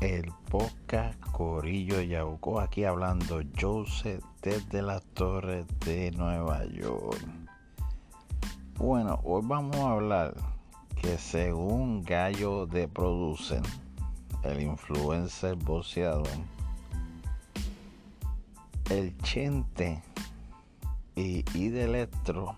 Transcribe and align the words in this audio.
el 0.00 0.32
podcast 0.48 1.20
Corillo 1.30 2.00
Yauco, 2.00 2.58
aquí 2.58 2.84
hablando 2.84 3.42
Joseph 3.60 4.24
desde 4.40 4.80
las 4.80 5.04
torres 5.12 5.66
de 5.80 6.10
Nueva 6.12 6.64
York. 6.64 7.20
Bueno, 8.78 9.20
hoy 9.24 9.42
vamos 9.44 9.76
a 9.76 9.92
hablar 9.92 10.34
que 11.02 11.18
según 11.18 12.02
Gallo 12.02 12.64
de 12.64 12.88
Producen, 12.88 13.62
el 14.42 14.62
influencer 14.62 15.56
boxeador, 15.56 16.26
el 18.88 19.14
Chente 19.18 20.02
y 21.14 21.44
Ide 21.52 21.84
Electro 21.84 22.56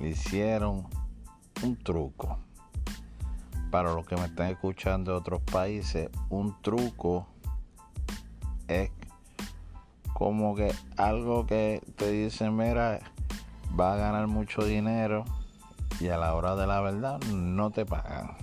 le 0.00 0.08
hicieron 0.08 0.88
un 1.62 1.76
truco 1.76 2.40
para 3.70 3.92
los 3.92 4.06
que 4.06 4.16
me 4.16 4.24
están 4.24 4.48
escuchando 4.48 5.12
de 5.12 5.18
otros 5.18 5.42
países, 5.42 6.10
un 6.28 6.60
truco 6.60 7.26
es 8.68 8.90
como 10.12 10.54
que 10.54 10.72
algo 10.96 11.46
que 11.46 11.82
te 11.96 12.10
dicen, 12.10 12.56
mira, 12.56 13.00
va 13.78 13.94
a 13.94 13.96
ganar 13.96 14.26
mucho 14.26 14.64
dinero 14.64 15.24
y 16.00 16.08
a 16.08 16.16
la 16.16 16.34
hora 16.34 16.56
de 16.56 16.66
la 16.66 16.80
verdad 16.80 17.20
no 17.32 17.70
te 17.70 17.86
pagan. 17.86 18.36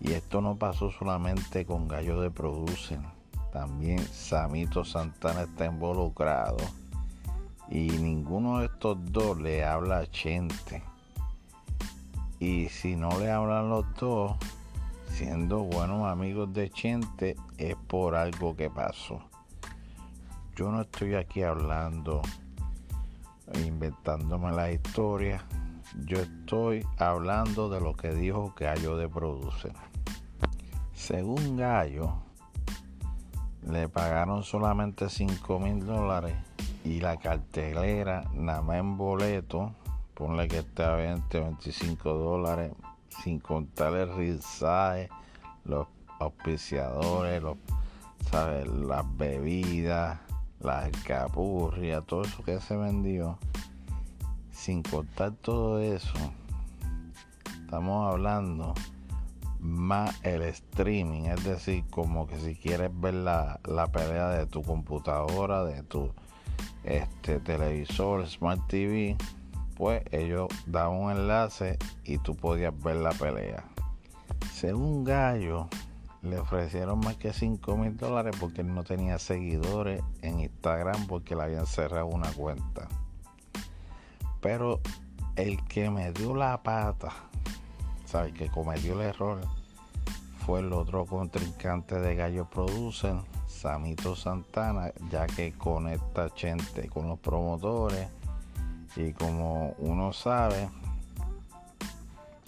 Y 0.00 0.12
esto 0.12 0.40
no 0.40 0.56
pasó 0.56 0.90
solamente 0.90 1.64
con 1.64 1.88
Gallo 1.88 2.20
de 2.20 2.30
Producen, 2.30 3.06
también 3.52 4.00
Samito 4.00 4.84
Santana 4.84 5.42
está 5.42 5.66
involucrado 5.66 6.56
y 7.70 7.86
ninguno 7.86 8.58
de 8.58 8.66
estos 8.66 8.98
dos 9.12 9.40
le 9.40 9.64
habla 9.64 9.98
a 9.98 10.06
Chente 10.10 10.82
y 12.38 12.68
si 12.68 12.96
no 12.96 13.18
le 13.18 13.30
hablan 13.30 13.68
los 13.68 13.84
dos, 13.94 14.36
siendo 15.08 15.60
buenos 15.60 16.06
amigos 16.06 16.52
de 16.52 16.70
Chente, 16.70 17.36
es 17.58 17.76
por 17.86 18.14
algo 18.14 18.56
que 18.56 18.70
pasó. 18.70 19.20
Yo 20.56 20.70
no 20.70 20.82
estoy 20.82 21.14
aquí 21.14 21.42
hablando, 21.42 22.22
inventándome 23.64 24.52
la 24.52 24.70
historia. 24.70 25.44
Yo 26.06 26.18
estoy 26.18 26.84
hablando 26.98 27.68
de 27.68 27.80
lo 27.80 27.94
que 27.94 28.12
dijo 28.12 28.54
Gallo 28.56 28.96
de 28.96 29.08
Producer. 29.08 29.72
Según 30.92 31.56
Gallo, 31.56 32.14
le 33.62 33.88
pagaron 33.88 34.42
solamente 34.42 35.08
5 35.08 35.58
mil 35.58 35.84
dólares 35.84 36.34
y 36.84 37.00
la 37.00 37.16
cartelera, 37.16 38.24
nada 38.34 38.62
más 38.62 38.76
en 38.76 38.96
boleto, 38.96 39.72
ponle 40.14 40.48
que 40.48 40.58
esté 40.58 40.84
a 40.84 40.94
20, 40.94 41.40
25 41.40 42.14
dólares, 42.14 42.72
sin 43.22 43.40
contar 43.40 43.94
el 43.94 44.14
risaje, 44.14 45.08
los 45.64 45.86
auspiciadores, 46.20 47.42
los, 47.42 47.56
¿sabes? 48.30 48.66
las 48.66 49.04
bebidas, 49.16 50.20
las 50.60 50.90
capurrias, 51.04 52.04
todo 52.06 52.22
eso 52.22 52.42
que 52.44 52.60
se 52.60 52.76
vendió, 52.76 53.38
sin 54.50 54.82
contar 54.82 55.32
todo 55.32 55.80
eso, 55.80 56.18
estamos 57.64 58.12
hablando 58.12 58.74
más 59.58 60.14
el 60.24 60.42
streaming, 60.42 61.22
es 61.22 61.42
decir, 61.42 61.84
como 61.90 62.26
que 62.26 62.38
si 62.38 62.54
quieres 62.54 62.90
ver 63.00 63.14
la, 63.14 63.60
la 63.64 63.90
pelea 63.90 64.28
de 64.28 64.46
tu 64.46 64.62
computadora, 64.62 65.64
de 65.64 65.82
tu 65.82 66.10
este 66.84 67.40
televisor, 67.40 68.26
smart 68.28 68.60
TV, 68.68 69.16
pues 69.76 70.02
ellos 70.10 70.48
daban 70.66 70.96
un 70.96 71.10
enlace 71.10 71.78
y 72.04 72.18
tú 72.18 72.34
podías 72.36 72.72
ver 72.82 72.96
la 72.96 73.10
pelea. 73.10 73.64
Según 74.52 75.04
Gallo, 75.04 75.68
le 76.22 76.38
ofrecieron 76.38 77.00
más 77.00 77.16
que 77.16 77.32
5 77.32 77.76
mil 77.76 77.96
dólares 77.96 78.34
porque 78.40 78.62
no 78.62 78.82
tenía 78.84 79.18
seguidores 79.18 80.02
en 80.22 80.40
Instagram 80.40 81.06
porque 81.06 81.36
le 81.36 81.42
habían 81.42 81.66
cerrado 81.66 82.06
una 82.06 82.32
cuenta. 82.32 82.88
Pero 84.40 84.80
el 85.36 85.62
que 85.64 85.90
me 85.90 86.12
dio 86.12 86.34
la 86.34 86.62
pata, 86.62 87.10
¿sabes? 88.06 88.32
Que 88.32 88.48
cometió 88.48 88.94
el 88.94 89.08
error 89.08 89.40
fue 90.46 90.60
el 90.60 90.72
otro 90.72 91.06
contrincante 91.06 91.98
de 92.00 92.14
Gallo 92.14 92.48
Producen, 92.48 93.22
Samito 93.46 94.14
Santana, 94.14 94.92
ya 95.10 95.26
que 95.26 95.52
conecta 95.52 96.28
gente 96.36 96.88
con 96.88 97.08
los 97.08 97.18
promotores 97.18 98.08
y 98.96 99.12
como 99.12 99.74
uno 99.78 100.12
sabe, 100.12 100.68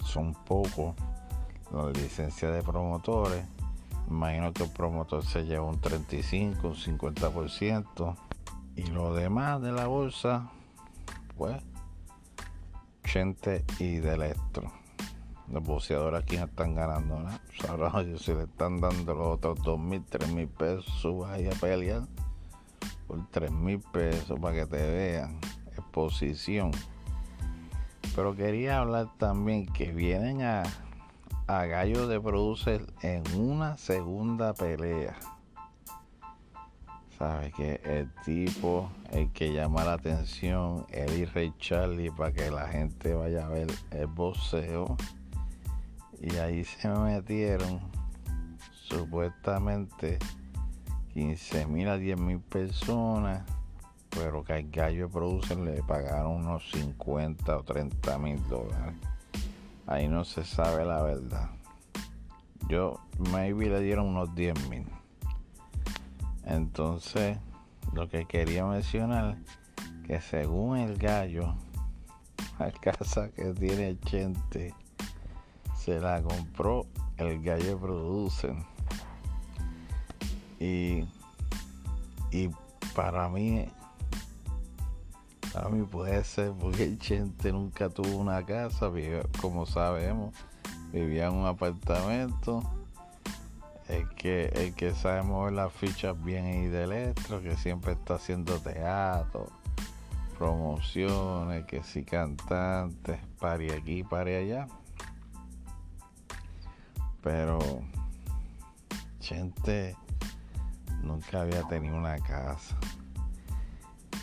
son 0.03 0.33
pocos 0.33 0.95
las 1.71 1.97
licencias 1.97 2.53
de 2.53 2.63
promotores. 2.63 3.43
Imagino 4.09 4.53
que 4.53 4.63
el 4.63 4.69
promotor 4.69 5.25
se 5.25 5.43
lleva 5.43 5.65
un 5.65 5.81
35, 5.81 6.69
un 6.69 6.75
50%. 6.75 8.15
Y 8.77 8.83
lo 8.87 9.13
demás 9.13 9.61
de 9.61 9.71
la 9.71 9.87
bolsa, 9.87 10.49
pues, 11.35 11.61
gente 13.03 13.65
y 13.79 13.97
de 13.97 14.13
electro. 14.13 14.71
Los 15.49 15.63
boxeadores 15.63 16.21
aquí 16.21 16.37
no 16.37 16.45
están 16.45 16.75
ganando 16.75 17.19
nada. 17.19 17.41
Ahora 17.67 18.01
ellos 18.01 18.21
si 18.21 18.33
le 18.33 18.43
están 18.43 18.79
dando 18.79 19.13
los 19.13 19.27
otros 19.35 19.61
2 19.63 19.79
mil, 19.79 20.03
3 20.07 20.31
mil 20.31 20.47
pesos, 20.47 20.85
subas 21.01 21.31
ahí 21.31 21.47
a 21.47 21.51
pelear 21.51 22.03
por 23.07 23.25
3 23.31 23.51
mil 23.51 23.79
pesos 23.79 24.39
para 24.39 24.55
que 24.55 24.65
te 24.65 24.77
vean 24.77 25.39
exposición. 25.97 26.71
Pero 28.15 28.35
quería 28.35 28.79
hablar 28.79 29.09
también 29.17 29.65
que 29.65 29.91
vienen 29.91 30.41
a, 30.41 30.63
a 31.47 31.65
Gallo 31.65 32.07
de 32.07 32.19
Producer 32.19 32.85
en 33.01 33.23
una 33.35 33.77
segunda 33.77 34.53
pelea. 34.53 35.15
Sabe 37.17 37.51
que 37.51 37.81
el 37.83 38.11
tipo, 38.23 38.91
el 39.11 39.31
que 39.31 39.51
llama 39.51 39.83
la 39.83 39.93
atención, 39.93 40.85
y 40.91 41.25
Rey 41.25 41.51
Charlie, 41.57 42.11
para 42.11 42.31
que 42.31 42.51
la 42.51 42.67
gente 42.67 43.15
vaya 43.15 43.47
a 43.47 43.49
ver 43.49 43.67
el 43.91 44.05
boxeo. 44.05 44.95
Y 46.21 46.35
ahí 46.37 46.63
se 46.63 46.89
metieron 46.89 47.79
supuestamente 48.71 50.19
15 51.13 51.65
mil 51.67 51.87
a 51.89 51.97
10 51.97 52.19
mil 52.19 52.39
personas 52.39 53.43
pero 54.17 54.43
que 54.43 54.53
al 54.53 54.69
gallo 54.69 55.09
producen 55.09 55.65
le 55.65 55.83
pagaron 55.83 56.45
unos 56.45 56.69
50 56.71 57.57
o 57.57 57.63
30 57.63 58.17
mil 58.17 58.47
dólares. 58.47 58.95
Ahí 59.85 60.07
no 60.07 60.25
se 60.25 60.43
sabe 60.43 60.85
la 60.85 61.01
verdad. 61.01 61.49
Yo, 62.67 62.99
maybe 63.31 63.69
le 63.69 63.79
dieron 63.79 64.07
unos 64.07 64.35
10 64.35 64.69
mil. 64.69 64.85
Entonces, 66.45 67.37
lo 67.93 68.09
que 68.09 68.25
quería 68.25 68.65
mencionar, 68.65 69.37
que 70.05 70.19
según 70.19 70.77
el 70.77 70.97
gallo, 70.97 71.55
la 72.59 72.71
casa 72.71 73.29
que 73.29 73.53
tiene 73.53 73.99
Chente, 73.99 74.73
se 75.77 75.99
la 75.99 76.21
compró 76.21 76.85
el 77.17 77.41
gallo 77.41 77.79
producen. 77.79 78.65
Y, 80.59 81.05
y 82.31 82.49
para 82.95 83.29
mí 83.29 83.67
a 85.65 85.69
mí 85.69 85.83
puede 85.83 86.23
ser 86.23 86.51
porque 86.59 86.83
el 86.83 86.99
Chente 86.99 87.51
nunca 87.51 87.89
tuvo 87.89 88.17
una 88.17 88.45
casa, 88.45 88.91
como 89.41 89.65
sabemos, 89.65 90.33
vivía 90.91 91.27
en 91.27 91.33
un 91.33 91.45
apartamento. 91.45 92.63
El 93.87 94.09
que, 94.09 94.47
el 94.47 94.73
que 94.75 94.93
sabe 94.93 95.51
las 95.51 95.71
fichas 95.71 96.21
bien 96.21 96.65
y 96.65 96.67
de 96.67 96.83
electro, 96.83 97.41
que 97.41 97.55
siempre 97.55 97.93
está 97.93 98.15
haciendo 98.15 98.59
teatro, 98.59 99.47
promociones, 100.37 101.65
que 101.65 101.81
si 101.83 102.03
cantantes, 102.03 103.19
pare 103.39 103.73
aquí, 103.73 104.03
pare 104.03 104.37
allá. 104.37 104.67
Pero 107.23 107.59
Chente 109.19 109.95
nunca 111.01 111.41
había 111.41 111.63
tenido 111.63 111.95
una 111.95 112.17
casa. 112.17 112.77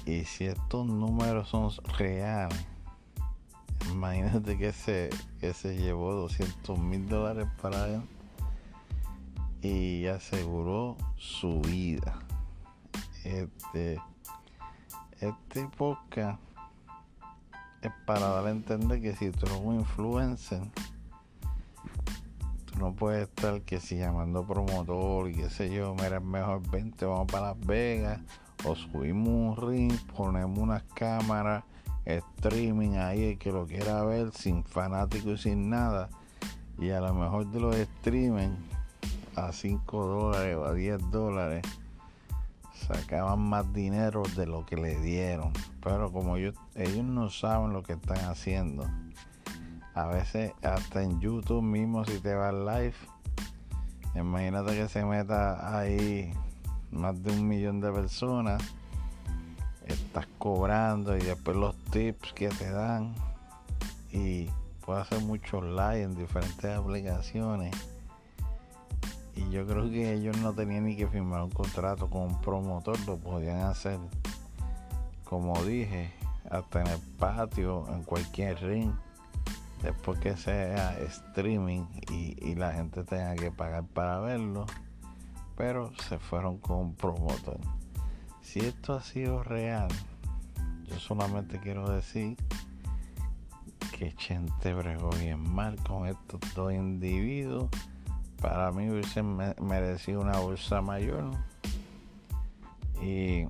Y 0.06 0.24
si 0.24 0.44
estos 0.44 0.86
números 0.86 1.48
son 1.48 1.70
reales, 1.98 2.66
imagínate 3.90 4.58
que 4.58 4.72
se, 4.72 5.08
que 5.40 5.54
se 5.54 5.78
llevó 5.78 6.12
200 6.12 6.78
mil 6.78 7.08
dólares 7.08 7.46
para 7.62 7.88
él 7.88 8.02
y 9.62 10.06
aseguró 10.06 10.98
su 11.16 11.62
vida. 11.62 12.18
Este, 13.24 13.98
este 15.20 15.66
podcast 15.74 16.38
es 17.80 17.92
para 18.04 18.28
dar 18.28 18.46
a 18.46 18.50
entender 18.50 19.00
que 19.00 19.16
si 19.16 19.30
tú 19.30 19.46
eres 19.46 19.58
un 19.58 19.76
influencer, 19.76 20.60
tú 22.66 22.78
no 22.78 22.94
puedes 22.94 23.26
estar 23.26 23.62
que 23.62 23.80
si 23.80 23.96
llamando 23.96 24.46
promotor 24.46 25.30
y 25.30 25.34
qué 25.34 25.48
sé 25.48 25.72
yo, 25.72 25.94
mira, 25.94 26.20
mejor 26.20 26.60
vente, 26.70 27.06
vamos 27.06 27.32
para 27.32 27.54
Las 27.54 27.60
Vegas 27.60 28.20
o 28.64 28.74
subimos 28.74 29.28
un 29.28 29.68
ring, 29.68 29.92
ponemos 30.16 30.58
unas 30.58 30.82
cámaras, 30.94 31.64
streaming 32.04 32.96
ahí, 32.96 33.30
el 33.30 33.38
que 33.38 33.52
lo 33.52 33.66
quiera 33.66 34.04
ver, 34.04 34.32
sin 34.32 34.64
fanático 34.64 35.30
y 35.32 35.38
sin 35.38 35.70
nada. 35.70 36.08
Y 36.78 36.90
a 36.90 37.00
lo 37.00 37.14
mejor 37.14 37.46
de 37.46 37.60
los 37.60 37.76
streaming, 37.76 38.50
a 39.36 39.52
5 39.52 40.06
dólares 40.06 40.56
o 40.56 40.64
a 40.64 40.74
10 40.74 41.10
dólares, 41.10 41.62
sacaban 42.86 43.40
más 43.40 43.72
dinero 43.72 44.22
de 44.36 44.46
lo 44.46 44.66
que 44.66 44.76
le 44.76 45.00
dieron. 45.00 45.52
Pero 45.82 46.12
como 46.12 46.36
ellos, 46.36 46.54
ellos 46.74 47.04
no 47.04 47.30
saben 47.30 47.72
lo 47.72 47.82
que 47.82 47.94
están 47.94 48.18
haciendo, 48.24 48.86
a 49.94 50.06
veces 50.06 50.52
hasta 50.62 51.02
en 51.02 51.20
YouTube 51.20 51.62
mismo 51.62 52.04
si 52.04 52.18
te 52.18 52.34
vas 52.34 52.52
live, 52.52 52.94
imagínate 54.14 54.74
que 54.74 54.88
se 54.88 55.04
meta 55.04 55.78
ahí 55.78 56.32
más 56.94 57.22
de 57.22 57.32
un 57.32 57.46
millón 57.46 57.80
de 57.80 57.92
personas, 57.92 58.62
estás 59.86 60.26
cobrando 60.38 61.16
y 61.16 61.20
después 61.20 61.56
los 61.56 61.76
tips 61.90 62.32
que 62.32 62.48
te 62.48 62.70
dan. 62.70 63.14
Y 64.12 64.48
puedes 64.84 65.02
hacer 65.02 65.20
muchos 65.20 65.62
live 65.64 66.02
en 66.02 66.14
diferentes 66.14 66.64
aplicaciones. 66.64 67.74
Y 69.36 69.50
yo 69.50 69.66
creo 69.66 69.90
que 69.90 70.12
ellos 70.12 70.36
no 70.38 70.52
tenían 70.52 70.84
ni 70.84 70.96
que 70.96 71.08
firmar 71.08 71.42
un 71.42 71.50
contrato 71.50 72.08
con 72.08 72.22
un 72.22 72.40
promotor, 72.40 72.98
lo 73.06 73.16
podían 73.16 73.62
hacer, 73.62 73.98
como 75.24 75.60
dije, 75.64 76.12
hasta 76.48 76.82
en 76.82 76.86
el 76.86 77.00
patio, 77.18 77.84
en 77.88 78.04
cualquier 78.04 78.62
ring, 78.62 78.92
después 79.82 80.18
que 80.20 80.36
sea 80.36 80.96
streaming 81.00 81.84
y, 82.10 82.54
la 82.54 82.72
gente 82.72 83.02
tenga 83.02 83.34
que 83.34 83.50
pagar 83.50 83.84
para 83.84 84.20
verlo, 84.20 84.66
pero 85.56 85.92
se 86.08 86.18
fueron 86.18 86.58
con 86.58 86.78
un 86.78 86.94
promotor. 86.94 87.58
Si 88.42 88.60
esto 88.60 88.94
ha 88.94 89.02
sido 89.02 89.42
real, 89.42 89.88
yo 90.84 90.98
solamente 90.98 91.58
quiero 91.60 91.88
decir 91.88 92.36
que 93.98 94.12
Chente 94.14 94.74
bregó 94.74 95.10
bien 95.10 95.54
mal 95.54 95.76
con 95.82 96.06
estos 96.06 96.40
dos 96.54 96.72
individuos 96.72 97.68
para 98.44 98.70
mí 98.72 98.90
hubiese 98.90 99.22
merecido 99.22 100.20
una 100.20 100.38
bolsa 100.38 100.82
mayor. 100.82 101.30
Y 103.00 103.46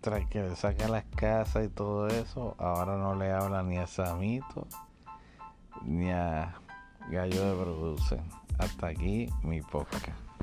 tras 0.00 0.26
que 0.28 0.40
le 0.40 0.56
saca 0.56 0.88
las 0.88 1.04
casas 1.14 1.66
y 1.66 1.68
todo 1.68 2.08
eso, 2.08 2.54
ahora 2.58 2.96
no 2.96 3.14
le 3.14 3.30
habla 3.30 3.62
ni 3.62 3.76
a 3.76 3.86
Samito 3.86 4.66
ni 5.84 6.10
a 6.10 6.54
Gallo 7.10 7.44
de 7.44 7.62
Produce. 7.62 8.20
Hasta 8.58 8.86
aquí 8.86 9.28
mi 9.42 9.60
podcast. 9.60 10.27